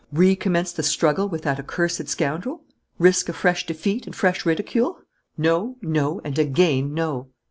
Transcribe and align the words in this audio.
Recommence 0.11 0.71
the 0.71 0.81
struggle 0.81 1.29
with 1.29 1.43
that 1.43 1.59
accursed 1.59 2.07
scoundrel? 2.07 2.63
Risk 2.97 3.29
a 3.29 3.33
fresh 3.33 3.67
defeat 3.67 4.07
and 4.07 4.15
fresh 4.15 4.47
ridicule? 4.47 4.99
No, 5.37 5.75
no, 5.83 6.19
and 6.25 6.39
again 6.39 6.95
no! 6.95 7.27